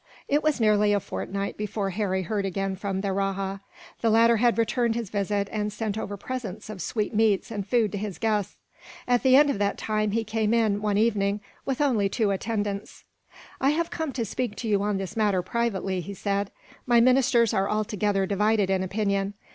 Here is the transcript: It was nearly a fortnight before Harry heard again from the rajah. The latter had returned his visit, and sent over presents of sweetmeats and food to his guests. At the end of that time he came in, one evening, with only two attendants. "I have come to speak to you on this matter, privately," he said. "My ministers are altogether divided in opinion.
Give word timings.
It 0.27 0.41
was 0.41 0.59
nearly 0.59 0.93
a 0.93 0.99
fortnight 0.99 1.57
before 1.57 1.91
Harry 1.91 2.23
heard 2.23 2.43
again 2.43 2.75
from 2.75 3.01
the 3.01 3.13
rajah. 3.13 3.61
The 3.99 4.09
latter 4.09 4.37
had 4.37 4.57
returned 4.57 4.95
his 4.95 5.11
visit, 5.11 5.47
and 5.51 5.71
sent 5.71 5.95
over 5.95 6.17
presents 6.17 6.71
of 6.71 6.81
sweetmeats 6.81 7.51
and 7.51 7.67
food 7.67 7.91
to 7.91 7.99
his 7.99 8.17
guests. 8.17 8.55
At 9.07 9.21
the 9.21 9.35
end 9.35 9.51
of 9.51 9.59
that 9.59 9.77
time 9.77 10.09
he 10.09 10.23
came 10.23 10.55
in, 10.55 10.81
one 10.81 10.97
evening, 10.97 11.39
with 11.67 11.81
only 11.81 12.09
two 12.09 12.31
attendants. 12.31 13.03
"I 13.59 13.69
have 13.69 13.91
come 13.91 14.11
to 14.13 14.25
speak 14.25 14.55
to 14.55 14.67
you 14.67 14.81
on 14.81 14.97
this 14.97 15.15
matter, 15.15 15.43
privately," 15.43 16.01
he 16.01 16.15
said. 16.15 16.49
"My 16.87 16.99
ministers 16.99 17.53
are 17.53 17.69
altogether 17.69 18.25
divided 18.25 18.71
in 18.71 18.81
opinion. 18.81 19.35